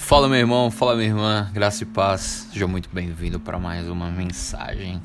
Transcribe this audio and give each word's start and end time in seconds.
Fala 0.00 0.28
meu 0.28 0.38
irmão, 0.38 0.72
fala 0.72 0.96
minha 0.96 1.06
irmã, 1.06 1.48
graça 1.52 1.84
e 1.84 1.86
paz. 1.86 2.48
Seja 2.50 2.66
muito 2.66 2.88
bem-vindo 2.92 3.38
para 3.38 3.60
mais 3.60 3.88
uma 3.88 4.10
mensagem 4.10 5.00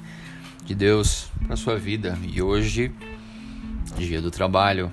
de 0.63 0.73
Deus 0.73 1.29
para 1.45 1.55
sua 1.55 1.77
vida. 1.77 2.17
E 2.23 2.41
hoje, 2.41 2.91
dia 3.97 4.19
do 4.19 4.31
trabalho, 4.31 4.91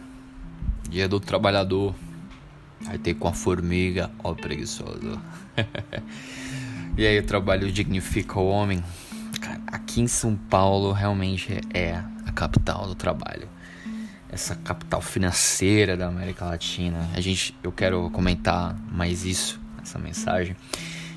dia 0.91 1.09
do 1.09 1.19
trabalhador. 1.19 1.95
Vai 2.83 2.99
ter 2.99 3.15
com 3.15 3.27
a 3.27 3.33
formiga, 3.33 4.11
ó 4.23 4.35
preguiçoso. 4.35 5.19
e 6.99 7.07
aí 7.07 7.19
o 7.19 7.25
trabalho 7.25 7.73
dignifica 7.73 8.39
o 8.39 8.49
homem. 8.49 8.85
Aqui 9.67 10.03
em 10.03 10.09
São 10.09 10.37
Paulo 10.37 10.93
realmente 10.93 11.59
é 11.73 12.03
a 12.27 12.33
capital 12.33 12.87
do 12.87 12.95
trabalho 12.95 13.49
essa 14.29 14.55
capital 14.57 15.03
financeira 15.03 15.95
da 15.95 16.07
América 16.07 16.47
Latina. 16.47 17.11
A 17.15 17.21
gente, 17.21 17.55
eu 17.63 17.71
quero 17.71 18.09
comentar 18.09 18.75
mais 18.91 19.27
isso 19.27 19.62
essa 19.83 19.99
mensagem. 19.99 20.57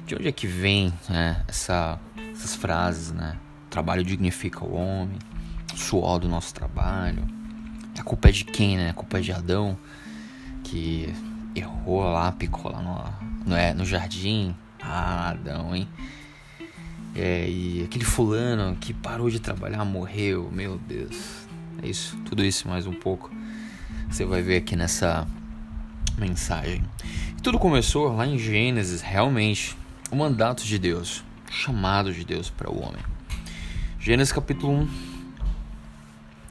De 0.05 0.15
onde 0.15 0.27
é 0.27 0.31
que 0.31 0.47
vem 0.47 0.93
né, 1.09 1.43
essa, 1.47 1.99
essas 2.31 2.55
frases, 2.55 3.11
né? 3.11 3.37
O 3.67 3.69
trabalho 3.69 4.03
dignifica 4.03 4.63
o 4.63 4.73
homem, 4.73 5.17
o 5.73 5.77
suor 5.77 6.19
do 6.19 6.27
nosso 6.27 6.53
trabalho. 6.53 7.25
A 7.97 8.03
culpa 8.03 8.29
é 8.29 8.31
de 8.31 8.43
quem, 8.43 8.77
né? 8.77 8.89
A 8.89 8.93
culpa 8.93 9.17
é 9.17 9.21
de 9.21 9.31
Adão, 9.31 9.77
que 10.63 11.13
errou 11.55 12.03
lá, 12.03 12.31
picou 12.31 12.71
lá 12.71 12.81
no, 12.81 13.49
no, 13.49 13.55
é, 13.55 13.73
no 13.73 13.85
jardim. 13.85 14.55
Ah, 14.81 15.29
Adão, 15.29 15.75
hein? 15.75 15.87
É, 17.15 17.49
e 17.49 17.83
aquele 17.83 18.03
fulano 18.03 18.75
que 18.75 18.93
parou 18.93 19.29
de 19.29 19.39
trabalhar 19.39 19.85
morreu, 19.85 20.51
meu 20.51 20.77
Deus. 20.77 21.47
É 21.81 21.87
isso, 21.87 22.17
tudo 22.25 22.43
isso 22.43 22.67
mais 22.67 22.85
um 22.85 22.93
pouco. 22.93 23.31
Você 24.09 24.25
vai 24.25 24.41
ver 24.41 24.57
aqui 24.57 24.75
nessa 24.75 25.25
mensagem. 26.17 26.83
E 27.37 27.41
tudo 27.41 27.59
começou 27.59 28.15
lá 28.15 28.25
em 28.25 28.37
Gênesis, 28.37 29.01
realmente, 29.01 29.77
o 30.11 30.15
mandato 30.15 30.63
de 30.63 30.77
Deus, 30.77 31.23
o 31.49 31.51
chamado 31.51 32.13
de 32.13 32.23
Deus 32.23 32.49
para 32.49 32.71
o 32.71 32.81
homem. 32.81 33.01
Gênesis 33.99 34.31
capítulo 34.31 34.73
1. 34.73 34.89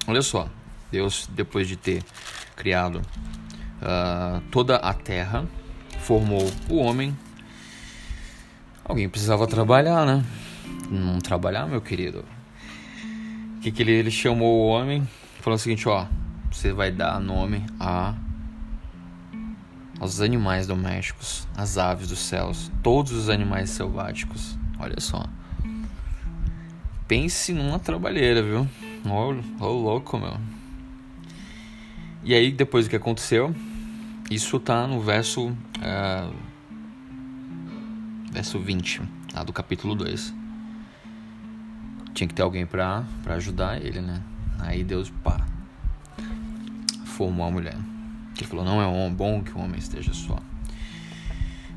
Olha 0.09 0.23
só, 0.23 0.49
Deus, 0.91 1.29
depois 1.33 1.67
de 1.67 1.77
ter 1.77 2.03
criado 2.57 2.97
uh, 2.97 4.41
toda 4.51 4.77
a 4.77 4.93
terra, 4.93 5.47
formou 6.01 6.51
o 6.69 6.77
homem. 6.77 7.17
Alguém 8.85 9.09
precisava 9.09 9.47
trabalhar, 9.47 10.05
né? 10.05 10.25
Não 10.91 11.19
trabalhar, 11.19 11.67
meu 11.67 11.81
querido. 11.81 12.25
O 13.57 13.61
que, 13.61 13.73
que 13.73 13.83
ele, 13.83 13.93
ele 13.93 14.11
chamou 14.11 14.61
o 14.61 14.67
homem? 14.67 15.09
Falou 15.41 15.57
o 15.57 15.59
seguinte: 15.59 15.89
ó, 15.89 16.07
você 16.51 16.73
vai 16.73 16.93
dar 16.93 17.19
nome 17.19 17.65
a 17.81 18.15
aos 20.01 20.21
animais 20.21 20.67
domésticos, 20.67 21.47
às 21.57 21.79
aves 21.79 22.09
dos 22.09 22.19
céus, 22.19 22.71
todos 22.83 23.13
os 23.13 23.29
animais 23.29 23.71
selváticos. 23.71 24.59
Olha 24.79 25.01
só. 25.01 25.25
Pense 27.07 27.53
numa 27.53 27.79
trabalheira, 27.79 28.43
viu? 28.43 28.69
Ô, 29.07 29.35
oh, 29.61 29.67
louco, 29.67 30.19
meu. 30.19 30.37
E 32.23 32.35
aí, 32.35 32.51
depois 32.51 32.87
do 32.87 32.91
que 32.91 32.97
aconteceu, 32.97 33.55
isso 34.31 34.59
tá 34.59 34.87
no 34.87 35.01
verso. 35.01 35.49
Uh, 35.49 36.35
verso 38.33 38.59
20, 38.59 39.03
lá 39.35 39.45
do 39.45 39.53
capítulo 39.53 39.95
2. 39.95 40.35
Tinha 42.15 42.27
que 42.27 42.35
ter 42.35 42.43
alguém 42.43 42.67
pra, 42.67 43.05
pra 43.23 43.35
ajudar 43.35 43.81
ele, 43.81 44.01
né? 44.01 44.23
Aí 44.59 44.83
Deus, 44.83 45.11
pá, 45.23 45.47
formou 47.05 47.47
a 47.47 47.51
mulher. 47.51 47.77
Ele 48.37 48.47
falou: 48.47 48.65
não 48.65 48.83
é 48.83 49.11
bom 49.11 49.43
que 49.43 49.53
o 49.53 49.59
homem 49.59 49.79
esteja 49.79 50.13
só. 50.13 50.39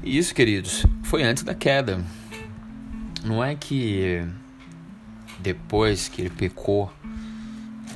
E 0.04 0.18
isso, 0.18 0.34
queridos, 0.34 0.86
foi 1.04 1.24
antes 1.24 1.44
da 1.44 1.54
queda. 1.54 2.04
Não 3.24 3.44
é 3.44 3.56
que 3.56 4.26
depois 5.40 6.08
que 6.08 6.22
ele 6.22 6.30
pecou, 6.30 6.92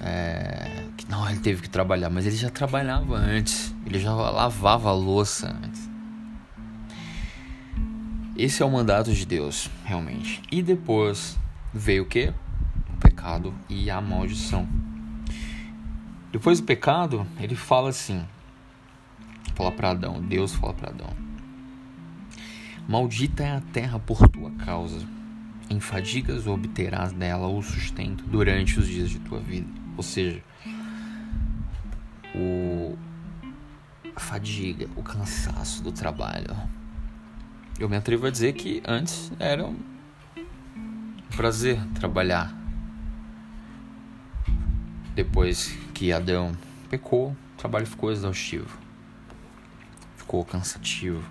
é, 0.01 0.87
que 0.97 1.09
não, 1.09 1.29
ele 1.29 1.39
teve 1.39 1.61
que 1.61 1.69
trabalhar, 1.69 2.09
mas 2.09 2.25
ele 2.25 2.35
já 2.35 2.49
trabalhava 2.49 3.15
antes, 3.15 3.73
ele 3.85 3.99
já 3.99 4.13
lavava 4.13 4.89
a 4.89 4.93
louça 4.93 5.55
antes. 5.63 5.89
Esse 8.35 8.63
é 8.63 8.65
o 8.65 8.71
mandato 8.71 9.13
de 9.13 9.25
Deus, 9.25 9.69
realmente. 9.85 10.41
E 10.51 10.61
depois 10.61 11.37
veio 11.73 12.03
o 12.03 12.05
que? 12.05 12.33
O 12.89 12.97
pecado 12.99 13.53
e 13.69 13.89
a 13.89 14.01
maldição. 14.01 14.67
Depois 16.31 16.59
do 16.59 16.65
pecado, 16.65 17.27
ele 17.39 17.55
fala 17.55 17.89
assim: 17.89 18.25
fala 19.51 19.71
para 19.71 19.91
Adão, 19.91 20.21
Deus 20.21 20.53
fala 20.53 20.73
para 20.73 20.89
Adão: 20.89 21.09
Maldita 22.87 23.43
é 23.43 23.55
a 23.55 23.61
terra 23.61 23.99
por 23.99 24.27
tua 24.27 24.51
causa. 24.51 24.99
Em 25.69 25.79
fadigas 25.79 26.47
obterás 26.47 27.13
dela 27.13 27.47
o 27.47 27.61
sustento 27.61 28.25
durante 28.25 28.77
os 28.77 28.87
dias 28.87 29.09
de 29.09 29.19
tua 29.19 29.39
vida. 29.39 29.69
Ou 29.95 30.03
seja, 30.03 30.43
o 32.35 32.97
a 34.13 34.19
fadiga, 34.19 34.89
o 34.97 35.03
cansaço 35.03 35.81
do 35.81 35.91
trabalho. 35.91 36.53
Eu 37.79 37.87
me 37.87 37.95
atrevo 37.95 38.27
a 38.27 38.29
dizer 38.29 38.53
que 38.53 38.83
antes 38.85 39.31
era 39.39 39.65
um 39.65 39.77
prazer 41.37 41.79
trabalhar. 41.95 42.53
Depois 45.15 45.77
que 45.93 46.11
Adão 46.11 46.51
pecou, 46.89 47.29
o 47.29 47.57
trabalho 47.57 47.87
ficou 47.87 48.11
exaustivo 48.11 48.80
ficou 50.31 50.45
cansativo. 50.45 51.21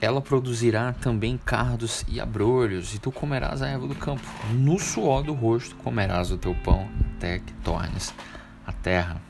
Ela 0.00 0.20
produzirá 0.20 0.92
também 0.92 1.36
cardos 1.36 2.04
e 2.06 2.20
abrolhos, 2.20 2.94
e 2.94 3.00
tu 3.00 3.10
comerás 3.10 3.60
a 3.60 3.68
erva 3.68 3.88
do 3.88 3.94
campo. 3.96 4.22
No 4.52 4.78
suor 4.78 5.24
do 5.24 5.32
rosto 5.32 5.74
comerás 5.76 6.30
o 6.30 6.38
teu 6.38 6.54
pão, 6.54 6.88
até 7.16 7.40
que 7.40 7.52
tornes 7.54 8.14
a 8.64 8.72
terra. 8.72 9.20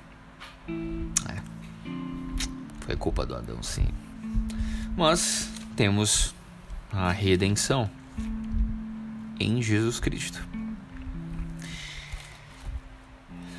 É. 0.68 1.40
Foi 2.80 2.96
culpa 2.96 3.24
do 3.24 3.34
Adão, 3.34 3.62
sim. 3.62 3.86
Mas 4.94 5.50
temos 5.74 6.34
a 6.92 7.10
redenção 7.10 7.88
em 9.40 9.62
Jesus 9.62 9.98
Cristo. 9.98 10.46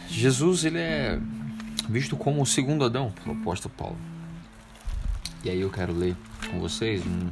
Jesus, 0.08 0.66
ele 0.66 0.78
é 0.78 1.20
visto 1.88 2.16
como 2.18 2.42
o 2.42 2.46
segundo 2.46 2.84
Adão, 2.86 3.12
pelo 3.12 3.40
apóstolo 3.40 3.74
Paulo. 3.76 3.98
E 5.44 5.50
aí 5.50 5.62
eu 5.62 5.70
quero 5.70 5.94
ler 5.94 6.16
com 6.50 6.60
vocês. 6.60 7.06
Um... 7.06 7.30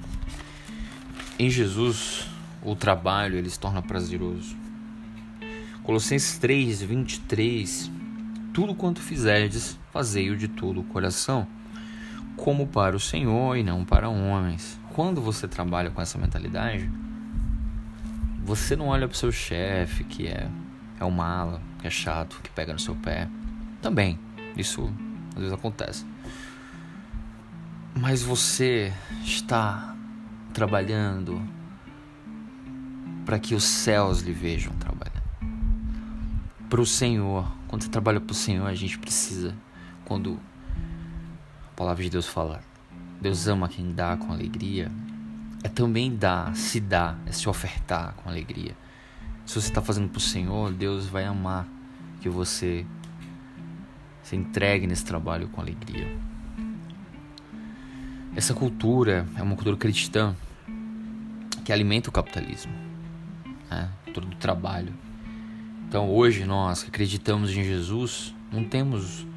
Em 1.38 1.49
Jesus, 1.49 2.27
o 2.63 2.75
trabalho 2.75 3.38
ele 3.38 3.49
se 3.49 3.59
torna 3.59 3.81
prazeroso. 3.81 4.55
Colossenses 5.83 6.38
3, 6.38 6.81
23. 6.81 7.91
Tudo 8.53 8.73
quanto 8.73 9.01
fizerdes, 9.01 9.77
fazei-o 9.91 10.38
de 10.38 10.47
todo 10.47 10.79
o 10.79 10.83
coração, 10.85 11.45
como 12.38 12.67
para 12.67 12.95
o 12.95 12.99
Senhor 12.99 13.57
e 13.57 13.63
não 13.63 13.83
para 13.83 14.07
homens. 14.09 14.79
Quando 14.94 15.21
você 15.21 15.47
trabalha 15.47 15.89
com 15.89 16.01
essa 16.01 16.17
mentalidade, 16.17 16.89
você 18.44 18.75
não 18.75 18.88
olha 18.88 19.07
para 19.07 19.15
o 19.15 19.17
seu 19.17 19.31
chefe, 19.31 20.05
que 20.05 20.27
é, 20.27 20.47
é 20.99 21.03
o 21.03 21.11
mala, 21.11 21.61
que 21.79 21.88
é 21.88 21.89
chato, 21.89 22.39
que 22.41 22.49
pega 22.49 22.71
no 22.71 22.79
seu 22.79 22.95
pé. 22.95 23.27
Também. 23.81 24.17
Isso 24.55 24.91
às 25.33 25.39
vezes 25.39 25.53
acontece. 25.53 26.05
Mas 27.93 28.21
você 28.21 28.93
está 29.23 29.95
trabalhando 30.53 31.41
para 33.25 33.39
que 33.39 33.55
os 33.55 33.63
céus 33.63 34.21
lhe 34.21 34.31
vejam 34.31 34.73
trabalhando. 34.73 35.23
Para 36.69 36.81
o 36.81 36.85
Senhor. 36.85 37.51
Quando 37.67 37.83
você 37.83 37.89
trabalha 37.89 38.21
para 38.21 38.31
o 38.31 38.35
Senhor, 38.35 38.65
a 38.65 38.73
gente 38.73 38.97
precisa. 38.99 39.55
Quando 40.06 40.39
a 41.71 41.75
palavra 41.75 42.03
de 42.03 42.09
Deus 42.09 42.27
fala, 42.27 42.62
Deus 43.19 43.47
ama 43.47 43.68
quem 43.68 43.94
dá 43.94 44.15
com 44.15 44.31
alegria, 44.31 44.91
é 45.63 45.68
também 45.68 46.15
dar, 46.15 46.56
se 46.56 46.80
dar, 46.80 47.19
é 47.25 47.31
se 47.31 47.50
ofertar 47.50 48.13
com 48.15 48.30
alegria. 48.30 48.77
Se 49.45 49.59
você 49.59 49.68
está 49.68 49.81
fazendo 49.81 50.09
para 50.09 50.18
o 50.18 50.21
Senhor, 50.21 50.71
Deus 50.71 51.07
vai 51.07 51.25
amar 51.25 51.68
que 52.21 52.30
você 52.30 52.85
se 54.25 54.36
entregue 54.36 54.88
nesse 54.88 55.06
trabalho 55.06 55.48
com 55.50 55.62
alegria. 55.62 56.07
Essa 58.36 58.56
cultura 58.56 59.24
é 59.36 59.44
uma 59.44 59.56
cultura 59.56 59.77
cristã 59.77 60.36
que 61.63 61.72
alimenta 61.72 62.10
o 62.10 62.12
capitalismo, 62.12 62.74
né? 63.69 63.88
cultura 64.04 64.25
do 64.25 64.36
trabalho. 64.38 64.92
Então 65.88 66.10
hoje 66.10 66.44
nós 66.44 66.81
que 66.81 66.89
acreditamos 66.89 67.51
em 67.51 67.63
Jesus 67.63 68.33
não 68.51 68.63
temos 68.63 69.27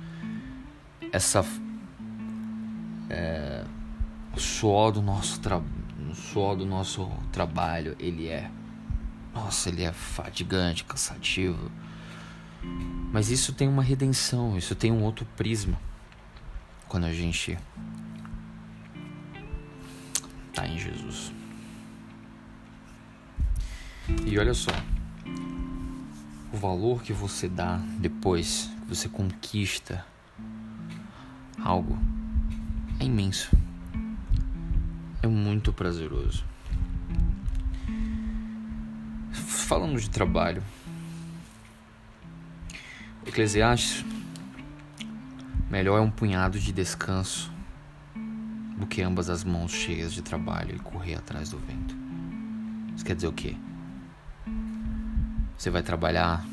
essa 1.12 1.44
é, 3.10 3.64
o 4.34 4.40
suor 4.40 4.90
do 4.90 5.02
nosso 5.02 5.38
trabalho, 5.40 5.70
o 6.10 6.14
suor 6.14 6.56
do 6.56 6.64
nosso 6.64 7.06
trabalho 7.30 7.94
ele 8.00 8.26
é 8.26 8.50
nossa 9.34 9.68
ele 9.68 9.82
é 9.82 9.92
fatigante, 9.92 10.82
cansativo 10.84 11.70
mas 13.12 13.30
isso 13.30 13.52
tem 13.52 13.68
uma 13.68 13.82
redenção, 13.82 14.56
isso 14.56 14.74
tem 14.74 14.92
um 14.92 15.02
outro 15.02 15.26
prisma. 15.36 15.78
Quando 16.88 17.04
a 17.04 17.12
gente 17.12 17.58
está 20.48 20.66
em 20.66 20.78
Jesus. 20.78 21.32
E 24.26 24.38
olha 24.38 24.54
só, 24.54 24.70
o 26.52 26.56
valor 26.56 27.02
que 27.02 27.12
você 27.12 27.48
dá 27.48 27.76
depois 27.98 28.70
que 28.82 28.94
você 28.94 29.08
conquista 29.08 30.04
algo 31.62 31.98
é 32.98 33.04
imenso. 33.04 33.50
É 35.22 35.26
muito 35.26 35.72
prazeroso. 35.72 36.44
Falando 39.32 40.00
de 40.00 40.08
trabalho, 40.08 40.62
Eclesiastes 43.38 44.04
melhor 45.70 45.98
é 45.98 46.00
um 46.00 46.10
punhado 46.10 46.58
de 46.58 46.72
descanso 46.72 47.52
do 48.76 48.84
que 48.84 49.00
ambas 49.00 49.30
as 49.30 49.44
mãos 49.44 49.70
cheias 49.70 50.12
de 50.12 50.22
trabalho 50.22 50.74
e 50.74 50.78
correr 50.80 51.14
atrás 51.14 51.48
do 51.48 51.56
vento. 51.56 51.94
Isso 52.96 53.04
quer 53.04 53.14
dizer 53.14 53.28
o 53.28 53.32
quê? 53.32 53.54
Você 55.56 55.70
vai 55.70 55.84
trabalhar, 55.84 56.44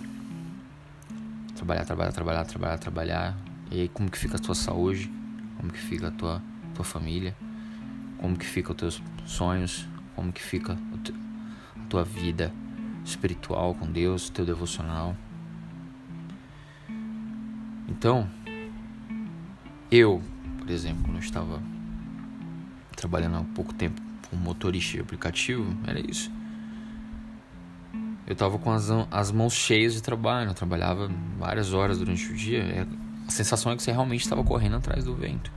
trabalhar, 1.55 1.85
trabalhar, 1.85 2.11
trabalhar, 2.11 2.45
trabalhar, 2.45 2.77
trabalhar. 2.77 3.37
E 3.71 3.81
aí 3.81 3.87
como 3.87 4.07
que 4.11 4.19
fica 4.19 4.35
a 4.35 4.39
tua 4.39 4.53
saúde? 4.53 5.11
Como 5.57 5.73
que 5.73 5.79
fica 5.79 6.09
a 6.09 6.11
tua, 6.11 6.39
tua 6.75 6.85
família? 6.85 7.35
Como 8.19 8.37
que 8.37 8.45
fica 8.45 8.73
os 8.73 8.77
teus 8.77 9.01
sonhos? 9.25 9.87
Como 10.15 10.31
que 10.31 10.39
fica 10.39 10.73
a 10.73 11.79
tua 11.89 12.03
vida 12.03 12.53
espiritual 13.03 13.73
com 13.73 13.91
Deus, 13.91 14.29
teu 14.29 14.45
devocional? 14.45 15.17
Então, 17.87 18.29
eu, 19.91 20.21
por 20.57 20.69
exemplo, 20.69 21.03
quando 21.03 21.15
eu 21.15 21.21
estava 21.21 21.61
trabalhando 22.95 23.37
há 23.37 23.43
pouco 23.55 23.73
tempo 23.73 24.01
como 24.29 24.41
motorista 24.41 24.93
de 24.93 25.01
aplicativo, 25.01 25.65
era 25.85 25.99
isso. 25.99 26.31
Eu 28.27 28.35
tava 28.35 28.57
com 28.57 28.71
as, 28.71 28.89
as 29.11 29.31
mãos 29.31 29.53
cheias 29.53 29.93
de 29.93 30.01
trabalho, 30.01 30.49
eu 30.49 30.53
trabalhava 30.53 31.09
várias 31.37 31.73
horas 31.73 31.99
durante 31.99 32.31
o 32.31 32.35
dia. 32.35 32.59
É, 32.63 32.87
a 33.27 33.31
sensação 33.31 33.71
é 33.71 33.75
que 33.75 33.83
você 33.83 33.91
realmente 33.91 34.21
estava 34.21 34.43
correndo 34.43 34.77
atrás 34.77 35.03
do 35.03 35.15
vento. 35.15 35.51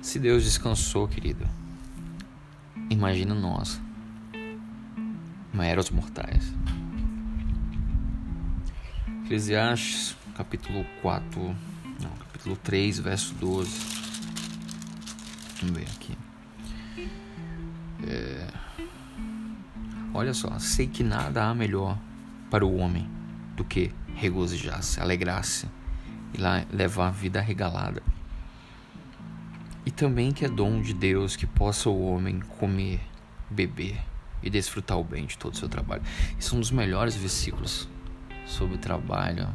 Se 0.00 0.20
Deus 0.20 0.44
descansou, 0.44 1.08
querido, 1.08 1.44
imagina 2.88 3.34
nós, 3.34 3.80
meros 5.52 5.90
mortais. 5.90 6.54
Eclesiastes, 9.26 10.16
capítulo 10.36 10.86
4, 11.02 11.40
não, 12.00 12.10
capítulo 12.10 12.56
3, 12.58 13.00
verso 13.00 13.34
12. 13.34 13.76
Vamos 15.60 15.76
ver 15.76 15.88
aqui. 15.88 16.16
É... 18.06 18.46
Olha 20.14 20.32
só, 20.32 20.56
sei 20.60 20.86
que 20.86 21.02
nada 21.02 21.44
há 21.44 21.52
melhor 21.52 21.98
para 22.48 22.64
o 22.64 22.76
homem 22.76 23.10
do 23.56 23.64
que 23.64 23.92
regozijar-se, 24.14 25.00
alegrar-se 25.00 25.66
e 26.32 26.40
lá 26.40 26.64
levar 26.72 27.08
a 27.08 27.10
vida 27.10 27.40
regalada. 27.40 28.04
E 29.84 29.90
também 29.90 30.30
que 30.30 30.44
é 30.44 30.48
dom 30.48 30.80
de 30.80 30.94
Deus 30.94 31.34
que 31.34 31.48
possa 31.48 31.90
o 31.90 32.06
homem 32.06 32.38
comer, 32.60 33.00
beber 33.50 33.98
e 34.40 34.48
desfrutar 34.48 34.96
o 34.96 35.02
bem 35.02 35.26
de 35.26 35.36
todo 35.36 35.54
o 35.54 35.56
seu 35.56 35.68
trabalho. 35.68 36.02
Isso 36.38 36.54
é 36.54 36.58
um 36.58 36.60
dos 36.60 36.70
melhores 36.70 37.16
versículos 37.16 37.88
sobre 38.46 38.78
trabalho 38.78 39.48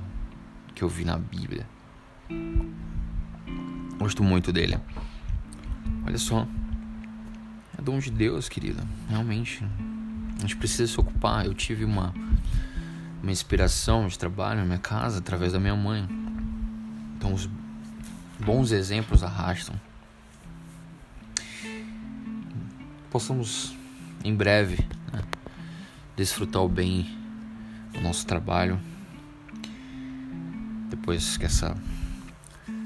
que 0.76 0.84
eu 0.84 0.90
vi 0.90 1.06
na 1.06 1.18
Bíblia. 1.18 1.66
Gosto 3.98 4.24
muito 4.24 4.52
dele. 4.52 4.78
Olha 6.06 6.18
só. 6.18 6.48
É 7.78 7.82
dom 7.82 8.00
de 8.00 8.12
Deus, 8.12 8.50
querido. 8.50 8.82
Realmente. 9.10 9.64
A 10.38 10.42
gente 10.42 10.58
precisa 10.58 10.92
se 10.92 11.00
ocupar. 11.00 11.46
Eu 11.46 11.54
tive 11.54 11.86
uma, 11.86 12.14
uma 13.22 13.32
inspiração 13.32 14.08
de 14.08 14.18
trabalho 14.18 14.60
na 14.60 14.66
minha 14.66 14.80
casa 14.80 15.20
através 15.20 15.54
da 15.54 15.60
minha 15.60 15.76
mãe. 15.76 16.08
Então, 17.16 17.34
os 17.34 17.50
bons 18.40 18.72
exemplos 18.72 19.24
arrastam. 19.24 19.80
Possamos, 23.10 23.76
em 24.24 24.34
breve, 24.34 24.80
né, 25.14 25.22
desfrutar 26.16 26.64
o 26.64 26.70
bem 26.70 27.21
do 27.94 28.02
nosso 28.02 28.26
trabalho. 28.26 28.80
Depois 30.90 31.38
que 31.38 31.46
essa, 31.46 31.76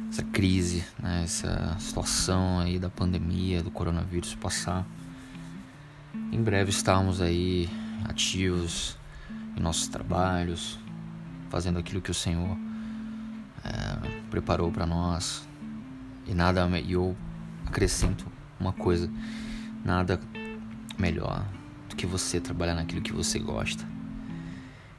essa 0.10 0.24
crise, 0.24 0.84
né, 1.00 1.24
essa 1.24 1.76
situação 1.80 2.60
aí 2.60 2.78
da 2.80 2.90
pandemia, 2.90 3.64
do 3.64 3.72
coronavírus 3.72 4.36
passar 4.36 4.86
em 6.32 6.42
breve 6.42 6.70
estarmos 6.70 7.22
aí 7.22 7.70
ativos 8.04 8.98
em 9.56 9.60
nossos 9.62 9.88
trabalhos, 9.88 10.80
fazendo 11.50 11.80
aquilo 11.80 12.02
que 12.02 12.12
o 12.12 12.14
Senhor 12.14 12.58
é, 13.64 14.10
preparou 14.30 14.72
para 14.72 14.86
nós. 14.86 15.48
E 16.28 16.34
nada 16.34 16.68
e 16.80 16.94
eu 16.94 17.16
acrescento 17.66 18.26
uma 18.60 18.74
coisa, 18.74 19.10
nada 19.84 20.20
melhor 20.98 21.46
do 21.90 21.96
que 21.96 22.06
você 22.06 22.40
trabalhar 22.40 22.76
naquilo 22.76 23.02
que 23.02 23.14
você 23.14 23.40
gosta. 23.40 23.95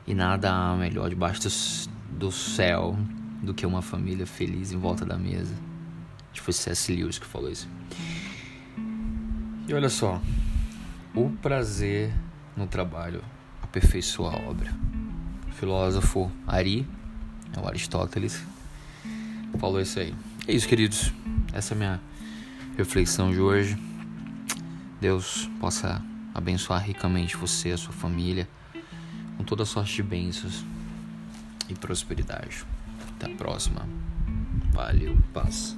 E 0.06 0.14
nada 0.14 0.74
melhor 0.76 1.08
debaixo 1.08 1.42
do, 1.42 2.18
do 2.18 2.32
céu 2.32 2.96
do 3.42 3.52
que 3.52 3.66
uma 3.66 3.82
família 3.82 4.26
feliz 4.26 4.72
em 4.72 4.78
volta 4.78 5.04
da 5.04 5.16
mesa. 5.16 5.54
Acho 6.30 6.40
que 6.40 6.40
foi 6.42 6.52
C.S. 6.52 6.94
Lewis 6.94 7.18
que 7.18 7.26
falou 7.26 7.50
isso. 7.50 7.68
E 9.68 9.74
olha 9.74 9.88
só, 9.88 10.20
o 11.14 11.30
prazer 11.42 12.12
no 12.56 12.66
trabalho 12.66 13.22
aperfeiçoa 13.62 14.32
a 14.32 14.48
obra. 14.48 14.72
O 15.48 15.52
filósofo 15.52 16.30
Ari, 16.46 16.86
é 17.56 17.60
o 17.60 17.66
Aristóteles, 17.66 18.44
falou 19.58 19.80
isso 19.80 19.98
aí. 19.98 20.14
É 20.46 20.52
isso, 20.52 20.68
queridos. 20.68 21.12
Essa 21.52 21.72
é 21.72 21.74
a 21.74 21.78
minha 21.78 22.00
reflexão 22.76 23.30
de 23.32 23.40
hoje. 23.40 23.76
Deus 25.00 25.50
possa 25.58 26.02
abençoar 26.34 26.82
ricamente 26.82 27.36
você, 27.36 27.70
a 27.70 27.76
sua 27.76 27.92
família, 27.92 28.48
com 29.36 29.44
toda 29.44 29.64
sorte 29.64 29.96
de 29.96 30.02
bênçãos 30.02 30.64
e 31.68 31.74
prosperidade. 31.74 32.64
Até 33.16 33.32
a 33.32 33.34
próxima. 33.36 33.86
Valeu, 34.72 35.16
paz. 35.32 35.76